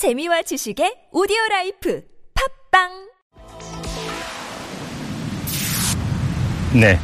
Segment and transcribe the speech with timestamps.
[0.00, 2.02] 재미와 지식의 오디오 라이프
[2.72, 2.88] 팟빵
[6.80, 6.96] 네.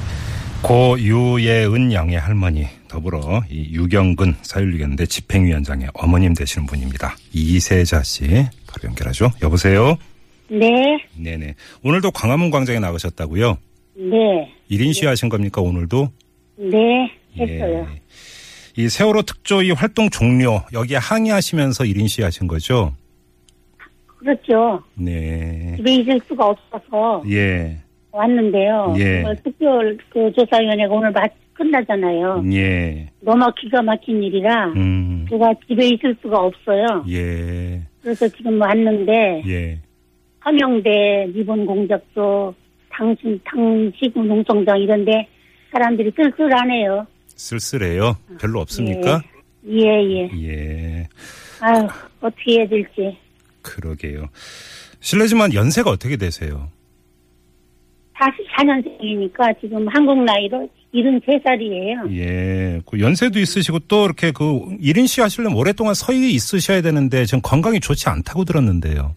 [0.63, 7.17] 고 유예은 양의 할머니 더불어 이 유경근 사일육연대 집행위원장의 어머님 되시는 분입니다.
[7.35, 8.25] 이세자 씨
[8.67, 9.31] 바로 연결하죠.
[9.43, 9.99] 여보세요.
[10.49, 10.73] 네,
[11.19, 11.55] 네네.
[11.85, 13.59] 오늘도 광화문 광장에 나가셨다고요?
[13.95, 16.11] 네, 1인 시위하신 겁니까 오늘도?
[16.57, 17.87] 네, 했어요.
[17.93, 18.01] 예.
[18.79, 22.93] 이 세월호 특조위 활동 종료 여기에 항의하시면서 1인 시위하신 거죠?
[24.19, 24.83] 그렇죠.
[24.95, 25.75] 네.
[25.77, 27.79] 집에 있을 수가 없어서 예.
[28.13, 28.95] 왔는데요.
[28.99, 29.23] 예.
[29.23, 31.23] 그 특별 그 조사위원회가 오늘 마,
[31.55, 32.45] 끝나잖아요.
[32.53, 33.09] 예.
[33.21, 35.27] 너무 기가 막힌 일이라 음.
[35.31, 37.05] 제가 집에 있을 수가 없어요.
[37.09, 37.81] 예.
[38.03, 39.79] 그래서 지금 왔는데 예.
[40.43, 42.55] 서명대 리본 공작소
[42.91, 45.27] 당신 당시구 농성장 이런데
[45.73, 47.07] 사람들이 쓸쓸하네요.
[47.37, 48.17] 쓸쓸해요.
[48.41, 49.23] 별로 없습니까?
[49.69, 50.31] 예, 예.
[50.43, 51.09] 예.
[51.61, 51.87] 아유
[52.21, 53.17] 어떻게 해야 될지.
[53.63, 54.29] 그러게요.
[55.01, 56.69] 실례지만 연세가 어떻게 되세요?
[58.15, 62.17] 44년생이니까 지금 한국 나이로 73살이에요.
[62.17, 62.81] 예.
[62.87, 64.45] 그 연세도 있으시고 또 이렇게 그
[64.81, 69.15] 1인 시 하시려면 오랫동안 서 있으셔야 되는데 지금 건강이 좋지 않다고 들었는데요.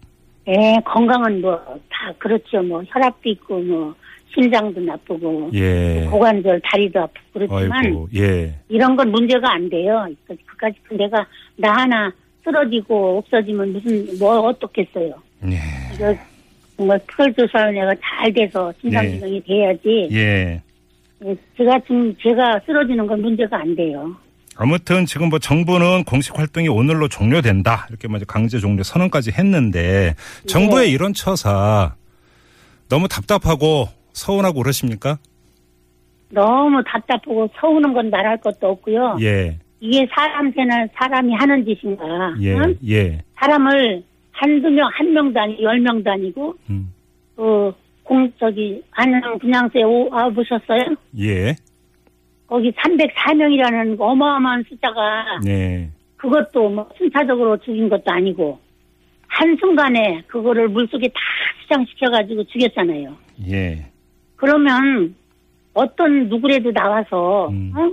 [0.48, 1.60] 예, 건강은 뭐
[2.00, 2.64] 다 그렇죠.
[2.64, 3.94] 뭐 혈압도 있고 뭐
[4.34, 6.08] 심장도 나쁘고 예.
[6.10, 8.54] 고관절 다리도 아프고 그렇지만 아이고, 예.
[8.70, 10.08] 이런 건 문제가 안 돼요.
[10.28, 12.12] 그- 그까지 내가 나 하나
[12.44, 15.14] 쓰러지고 없어지면 무슨 뭐 어떻겠어요.
[15.46, 15.60] 예.
[15.96, 16.16] 이거
[16.78, 20.10] 정말 특별조사위원회가 잘 돼서 진상규명이 돼야지.
[20.12, 20.62] 예.
[21.26, 24.16] 예, 제가 지금 제가 쓰러지는 건 문제가 안 돼요.
[24.56, 27.88] 아무튼 지금 뭐 정부는 공식 활동이 오늘로 종료된다.
[27.90, 30.16] 이렇게 먼저 강제 종료 선언까지 했는데
[30.48, 30.92] 정부의 네.
[30.94, 31.96] 이런 처사
[32.90, 33.88] 너무 답답하고
[34.20, 35.18] 서운하고 그러십니까?
[36.32, 39.18] 너무 답답하고 서우는 건 말할 것도 없고요.
[39.22, 39.58] 예.
[39.80, 42.06] 이게 사람 세는 사람이 하는 짓인가?
[42.42, 42.54] 예.
[42.56, 42.76] 응?
[42.88, 43.22] 예.
[43.36, 46.94] 사람을 한두 명, 한 명도 아니고 열 명도 아니고 음.
[47.36, 47.72] 그
[48.10, 50.96] 공 저기 안양 분양소에 오, 와 보셨어요?
[51.20, 51.56] 예.
[52.48, 55.92] 거기 304명이라는 어마어마한 숫자가 네.
[56.18, 58.60] 그것도 뭐 순차적으로 죽인 것도 아니고
[59.28, 61.14] 한순간에 그거를 물속에 다
[61.62, 63.16] 수장시켜가지고 죽였잖아요.
[63.52, 63.86] 예.
[64.40, 65.16] 그러면
[65.74, 67.72] 어떤 누구라도 나와서 음.
[67.76, 67.92] 어?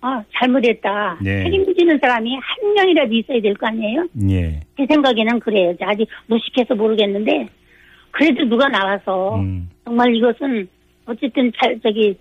[0.00, 1.18] 아, 잘못했다.
[1.22, 1.44] 네.
[1.44, 4.06] 책임지는 사람이 한 명이라도 있어야 될 거 아니에요?
[4.30, 4.60] 예.
[4.76, 5.74] 제 생각에는 그래요.
[5.80, 7.48] 아직 무식해서 모르겠는데
[8.10, 9.68] 그래도 누가 나와서 음.
[9.84, 10.68] 정말 이것은
[11.06, 12.16] 어쨌든 잘 저기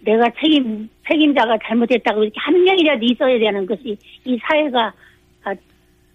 [0.00, 4.92] 내가 책임 책임자가 잘못했다고 이렇게 한 명이라도 있어야 되는 것이 이 사회가
[5.44, 5.54] 아,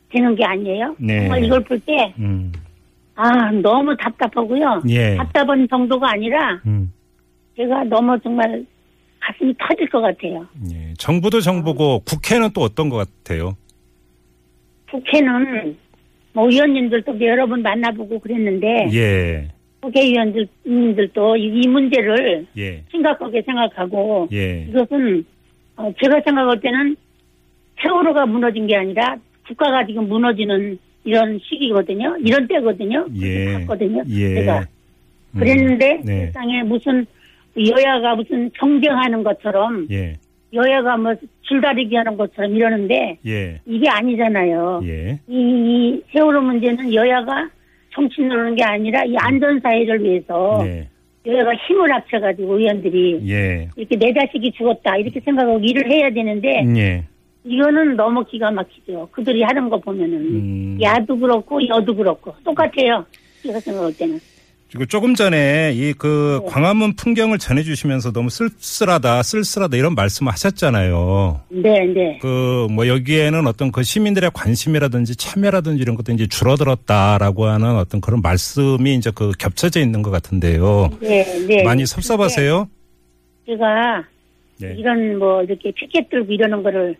[0.09, 0.95] 되는 게 아니에요.
[0.99, 1.19] 네.
[1.21, 2.51] 정말 이걸 볼 때 음.
[3.15, 4.83] 아 너무 답답하고요.
[4.89, 5.15] 예.
[5.15, 6.91] 답답한 정도가 아니라 음.
[7.55, 8.65] 제가 너무 정말
[9.19, 10.45] 가슴이 터질 것 같아요.
[10.71, 10.93] 예.
[10.97, 13.55] 정부도 정부고 국회는 또 어떤 것 같아요?
[14.91, 15.77] 국회는
[16.33, 19.47] 뭐 의원님들도 여러 번 만나보고 그랬는데 예.
[19.81, 22.83] 국회의원님들도 이, 이 문제를 예.
[22.91, 24.65] 심각하게 생각하고 예.
[24.69, 25.25] 이것은
[25.77, 26.95] 어, 제가 생각할 때는
[27.81, 32.17] 세월호가 무너진 게 아니라 국가가 지금 무너지는 이런 시기거든요.
[32.19, 33.07] 이런 때거든요.
[33.21, 33.53] 예.
[33.53, 34.03] 봤거든요.
[34.09, 34.35] 예.
[34.35, 34.65] 제가
[35.35, 35.39] 음.
[35.39, 36.25] 그랬는데 네.
[36.25, 37.05] 세상에 무슨
[37.57, 40.17] 여야가 무슨 경쟁하는 것처럼 예.
[40.51, 41.13] 여야가 뭐
[41.43, 43.61] 줄다리기 하는 것처럼 이러는데 예.
[43.65, 44.81] 이게 아니잖아요.
[44.83, 45.19] 예.
[45.27, 47.49] 이, 이 세월호 문제는 여야가
[47.93, 50.89] 정치 노는 게 아니라 이 안전 사회를 위해서 네.
[51.25, 53.69] 여야가 힘을 합쳐가지고 의원들이 예.
[53.75, 57.03] 이렇게 내 자식이 죽었다 이렇게 생각하고 일을 해야 되는데 예.
[57.45, 59.07] 이거는 너무 기가 막히죠.
[59.11, 60.77] 그들이 하는 거 보면은 음.
[60.81, 63.05] 야도 그렇고 여도 그렇고 똑같아요.
[63.43, 64.19] 제가 생각할 때는
[64.71, 66.51] 그리고 조금 전에 이그 네.
[66.51, 71.41] 광화문 풍경을 전해주시면서 너무 쓸쓸하다, 쓸쓸하다 이런 말씀을 하셨잖아요.
[71.49, 77.77] 네, 네, 그 뭐 여기에는 어떤 그 시민들의 관심이라든지 참여라든지 이런 것도 이제 줄어들었다라고 하는
[77.77, 80.89] 어떤 그런 말씀이 이제 그 겹쳐져 있는 것 같은데요.
[80.99, 81.63] 네, 네.
[81.63, 82.67] 많이 섭섭하세요?
[83.45, 84.03] 제가
[84.59, 84.75] 네.
[84.77, 86.95] 이런 뭐 이렇게 피켓 들고 이러는 거를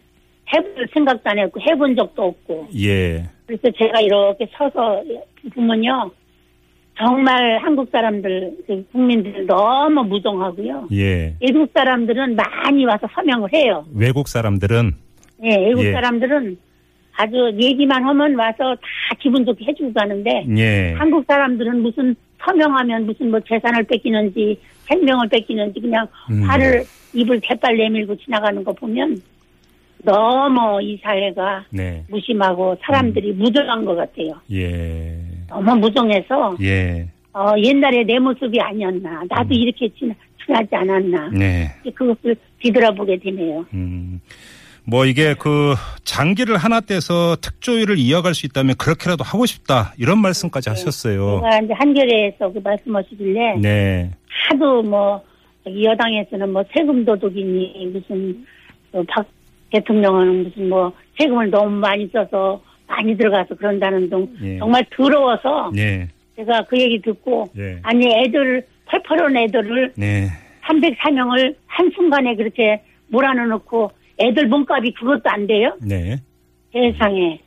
[0.54, 3.26] 해볼 생각도 안 했고 해본 적도 없고 예.
[3.48, 5.04] 그래서 제가 이렇게 서서
[5.53, 6.12] 보면요
[6.97, 11.36] 정말 한국 사람들 그 국민들 너무 무정하고요 예.
[11.42, 13.86] 외국 사람들은 많이 와서 서명을 해요.
[13.94, 14.94] 외국 사람들은
[15.44, 15.92] 예, 외국 예.
[15.92, 16.58] 사람들은
[17.18, 20.94] 아주 얘기만 하면 와서 다 기분 좋게 해주고 가는데 예.
[20.94, 26.44] 한국 사람들은 무슨 서명하면 무슨 뭐 재산을 뺏기는지 생명을 뺏기는지 그냥 음.
[26.44, 26.84] 화를
[27.14, 29.20] 입을 대빨 내밀고 지나가는 거 보면
[30.05, 32.03] 너무 이 사회가 네.
[32.09, 33.40] 무심하고 사람들이 음.
[33.40, 34.40] 무정한 것 같아요.
[34.52, 35.17] 예.
[35.47, 37.07] 너무 무정해서 예.
[37.34, 40.13] 어, 옛날에 내 모습이 아니었나 나도 이렇게 지나,
[40.46, 41.67] 지나지 않았나 네.
[41.93, 43.66] 그것을 뒤돌아보게 되네요.
[43.73, 44.22] 음.
[44.87, 45.73] 뭐 이게 그
[46.03, 51.41] 장기를 하나 떼서 특조위를 이어갈 수 있다면 그렇게라도 하고 싶다 이런 말씀까지 하셨어요.
[51.41, 55.23] 제가 이제 한겨레에서 그 말씀하시길래 네, 하도 뭐
[55.66, 58.46] 여당에서는 뭐 세금 도둑이니 무슨
[58.91, 59.25] 어, 박
[59.76, 64.58] 대통령은 무슨 뭐 세금을 너무 많이 써서 많이 들어가서 그런다는 등 예.
[64.58, 67.80] 정말 더러워서 네, 제가 그 얘기 듣고 예.
[67.84, 70.28] 아니 애들 펄펄한 애들을 네,
[70.66, 75.76] 304명을 한순간에 그렇게 몰아넣고 애들 몸값이 그것도 안 돼요?
[75.82, 76.18] 네,
[76.72, 77.40] 세상에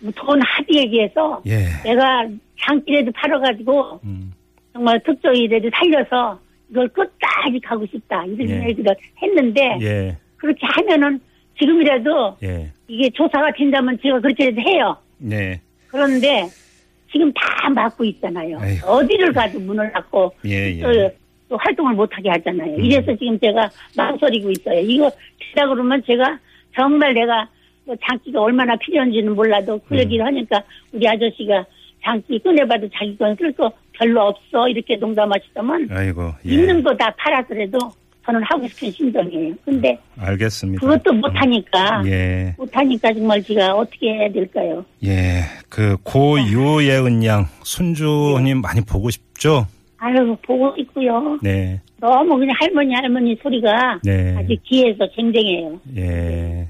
[0.00, 2.26] 뭐돈 하도 얘기해서 예, 내가
[2.60, 4.32] 장기라도 팔아가지고 음,
[4.72, 6.40] 정말 특조위라도 살려서
[6.70, 8.68] 이걸 끝까지 가고 싶다 이런 예.
[8.68, 11.20] 얘기를 했는데 예, 그렇게 하면은
[11.58, 14.96] 지금이라도 예, 이게 조사가 된다면 제가 그렇게라도 해요.
[15.18, 16.46] 네, 그런데
[17.10, 18.58] 지금 다 막고 있잖아요.
[18.60, 18.86] 아이고.
[18.86, 21.14] 어디를 가도 문을 닫고 예, 또, 예,
[21.48, 22.74] 또 활동을 못하게 하잖아요.
[22.76, 22.84] 음.
[22.84, 24.80] 이래서 지금 제가 망설이고 있어요.
[24.80, 25.10] 이거
[25.54, 26.38] 되다 그러면 제가
[26.74, 27.48] 정말 내가
[27.84, 29.98] 뭐 장기가 얼마나 필요한지는 몰라도 그 음.
[30.00, 30.62] 얘기를 하니까
[30.92, 31.64] 우리 아저씨가
[32.04, 37.14] 장기 꺼내봐도 자기 건 쓸 거 별로 없어 이렇게 농담하시더만 아이고, 예, 있는 거 다
[37.16, 37.78] 팔아서라도
[38.26, 39.54] 저는 하고 싶은 심정이에요.
[39.64, 40.80] 근데 알겠습니다.
[40.80, 44.84] 그것도 못하니까 예, 못하니까 정말 제가 어떻게 해야 될까요?
[45.04, 49.66] 예, 그 고유예은 양 순주님 많이 보고 싶죠?
[49.98, 51.38] 아유 보고 있고요.
[51.40, 54.36] 네, 너무 그냥 할머니 할머니 소리가 네.
[54.36, 55.80] 아주 귀에서 쟁쟁해요.
[55.96, 56.68] 예.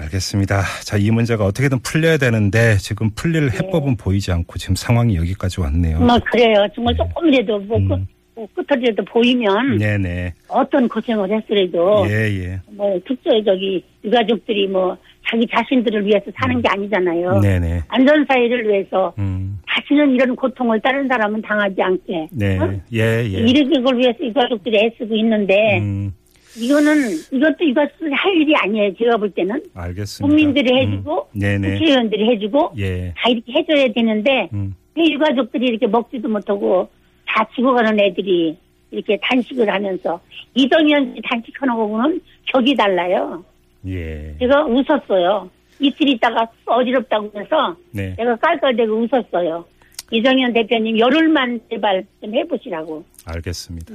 [0.00, 0.62] 알겠습니다.
[0.84, 5.98] 자, 이 문제가 어떻게든 풀려야 되는데 지금 풀릴 해법은 보이지 않고 지금 상황이 여기까지 왔네요.
[5.98, 6.66] 정말 그래요.
[6.74, 8.06] 정말 조금이라도 뭐, 음.
[8.48, 10.34] 끝, 뭐 끝이라도 보이면 네네.
[10.48, 12.60] 어떤 고생을 했더라도 예, 예.
[12.70, 14.96] 뭐 특별히 저기 유가족들이 뭐
[15.28, 17.40] 자기 자신들을 위해서 사는 게 아니잖아요.
[17.40, 17.82] 네네.
[17.88, 22.58] 안전 사회를 위해서 음, 다시는 이런 고통을 다른 사람은 당하지 않게 네.
[22.58, 22.72] 어?
[22.92, 23.38] 예, 예.
[23.38, 26.12] 이런 걸 위해서 유가족들이 애쓰고 있는데 음,
[26.56, 28.94] 이거는 이것도 유가족들이 할 일이 아니에요.
[28.96, 30.26] 제가 볼 때는 알겠습니다.
[30.26, 31.72] 국민들이 해주고 음, 네네.
[31.74, 33.12] 국회의원들이 해주고 예.
[33.16, 36.88] 다 이렇게 해줘야 되는데 음, 왜 유가족들이 이렇게 먹지도 못하고
[37.30, 38.56] 다 죽어가는 애들이
[38.90, 40.20] 이렇게 단식을 하면서
[40.54, 43.44] 이동현 씨 단식하는 거고는 격이 달라요.
[43.86, 44.34] 예.
[44.40, 45.48] 제가 웃었어요.
[45.78, 48.14] 이틀 있다가 어지럽다고 해서 네.
[48.16, 49.64] 제가 깔깔대고 웃었어요.
[50.10, 53.04] 이정현 대표님 열흘만 제발 좀 해보시라고.
[53.26, 53.94] 알겠습니다.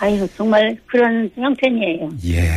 [0.00, 2.08] 아유 정말 그런 형편이에요.
[2.26, 2.48] 예,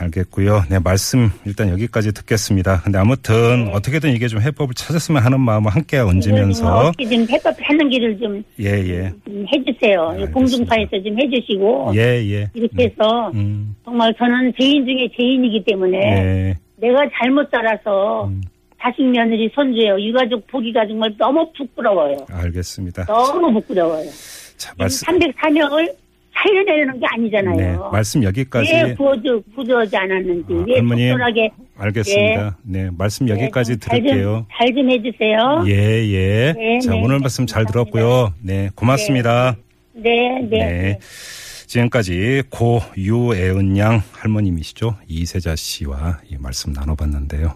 [0.00, 0.64] 알겠고요.
[0.70, 2.82] 네, 말씀 일단 여기까지 듣겠습니다.
[2.82, 3.72] 근데 아무튼 네.
[3.72, 8.42] 어떻게든 이게 좀 해법을 찾았으면 하는 마음을 함께 얹으면서 어떻게 좀 해법 하는 길을 좀,
[8.60, 9.12] 예, 예.
[9.24, 10.02] 좀 해주세요.
[10.08, 10.32] 알겠습니다.
[10.32, 12.50] 공중파에서 좀 해주시고 예, 예.
[12.54, 16.56] 이렇게 해서 음, 정말 저는 죄인 중에 죄인이기 때문에 예.
[16.76, 18.42] 내가 잘못 살아서 음.
[18.82, 20.00] 자식 며느리 손주예요.
[20.00, 22.16] 유가족 보기가 정말 너무 부끄러워요.
[22.30, 23.04] 알겠습니다.
[23.04, 24.08] 너무 부끄러워요.
[24.60, 25.94] 자, 말씀 304명을
[26.34, 27.90] 살려내는 게 네, 아니잖아요.
[27.92, 32.56] 말씀 여기까지 왜 구워져, 구조하지 않았는지, 아, 왜 할머니, 적절하게 알겠습니다.
[32.62, 34.46] 네, 말씀 여기까지 들을게요.
[34.52, 35.64] 잘 좀 해주세요.
[35.66, 36.52] 예, 예.
[36.56, 37.00] 네, 자, 네.
[37.02, 38.34] 오늘 말씀 잘 들었고요.
[38.42, 39.56] 네, 고맙습니다.
[39.94, 40.58] 네, 네.
[40.58, 40.98] 네.
[41.66, 44.96] 지금까지 고 유애은 양 할머님이시죠.
[45.08, 47.48] 이세자 씨와 이 말씀 나눠봤는데요.